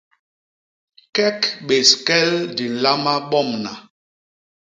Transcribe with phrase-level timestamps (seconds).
[1.15, 3.73] Kek bés kel di nlama bomna.